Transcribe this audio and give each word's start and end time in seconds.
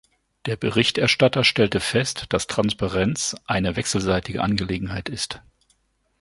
Der 0.47 0.55
Berichterstatter 0.55 1.43
stellte 1.43 1.79
fest, 1.79 2.25
dass 2.29 2.47
Transparenz 2.47 3.35
eine 3.45 3.75
wechselseitige 3.75 4.41
Angelegenheit 4.41 5.09
ist. 5.09 5.43